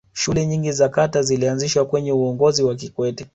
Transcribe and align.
shule 0.13 0.47
nyingi 0.47 0.71
za 0.71 0.89
kata 0.89 1.23
zilianzishwa 1.23 1.85
kwenye 1.85 2.11
uongozi 2.11 2.63
wa 2.63 2.75
kikwete 2.75 3.25